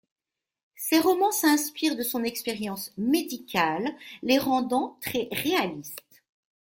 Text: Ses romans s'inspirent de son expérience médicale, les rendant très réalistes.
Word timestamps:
Ses 0.75 0.97
romans 0.97 1.31
s'inspirent 1.31 1.95
de 1.95 2.01
son 2.01 2.23
expérience 2.23 2.91
médicale, 2.97 3.93
les 4.23 4.39
rendant 4.39 4.97
très 4.99 5.27
réalistes. 5.31 6.23